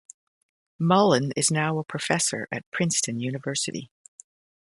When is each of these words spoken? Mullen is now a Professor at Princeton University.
Mullen 0.79 1.31
is 1.35 1.51
now 1.51 1.77
a 1.77 1.83
Professor 1.83 2.47
at 2.51 2.65
Princeton 2.71 3.19
University. 3.19 3.91